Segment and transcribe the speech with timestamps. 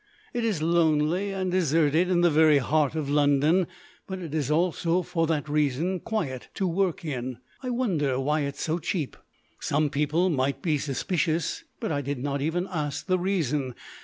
[0.33, 3.67] It is lonely and deserted in the very heart of London,
[4.07, 7.37] but it is also for that reason quiet to work in.
[7.61, 9.15] I wonder why it is so cheap.
[9.59, 13.75] Some people might be suspicious, but I did not even ask the reason.